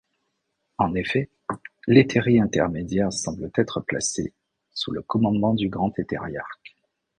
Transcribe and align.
En 0.79 0.95
effet, 0.95 1.29
l'Hétairie 1.85 2.39
intermédiaire 2.39 3.13
semble 3.13 3.51
être 3.55 3.81
placée 3.81 4.33
sous 4.73 4.89
le 4.91 5.03
commandement 5.03 5.53
du 5.53 5.69
Grand 5.69 5.93
Hétériarque. 5.99 6.75